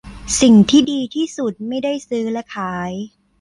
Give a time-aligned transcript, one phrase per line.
[0.41, 2.91] สิ่งที่ดีที่สุดไม่ได้ซื้อและขาย